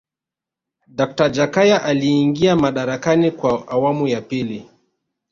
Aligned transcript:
dakta 0.87 1.29
jakaya 1.29 1.83
aliingia 1.83 2.55
madarakani 2.55 3.31
kwa 3.31 3.67
awamu 3.67 4.07
ya 4.07 4.21
pili 4.21 4.69